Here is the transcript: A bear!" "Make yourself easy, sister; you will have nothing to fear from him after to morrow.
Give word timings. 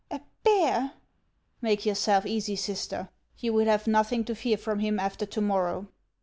A 0.09 0.19
bear!" 0.43 0.93
"Make 1.61 1.85
yourself 1.85 2.25
easy, 2.25 2.55
sister; 2.55 3.09
you 3.37 3.53
will 3.53 3.65
have 3.67 3.85
nothing 3.85 4.23
to 4.25 4.33
fear 4.33 4.57
from 4.57 4.79
him 4.79 4.99
after 4.99 5.27
to 5.27 5.41
morrow. 5.41 5.89